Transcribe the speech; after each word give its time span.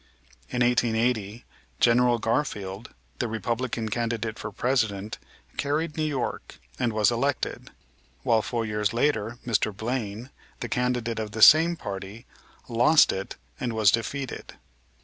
In 0.49 0.63
1880 0.63 1.45
General 1.79 2.17
Garfield, 2.17 2.89
the 3.19 3.27
Republican 3.27 3.87
candidate 3.89 4.39
for 4.39 4.51
President, 4.51 5.19
carried 5.57 5.95
New 5.95 6.01
York, 6.07 6.57
and 6.79 6.91
was 6.91 7.11
elected; 7.11 7.69
while 8.23 8.41
four 8.41 8.65
years 8.65 8.93
later 8.93 9.37
Mr. 9.45 9.71
Blaine, 9.71 10.31
the 10.59 10.69
candidate 10.69 11.19
of 11.19 11.33
the 11.33 11.41
same 11.43 11.75
party, 11.75 12.25
lost 12.67 13.11
it 13.11 13.35
and 13.59 13.73
was 13.73 13.91
defeated. 13.91 14.55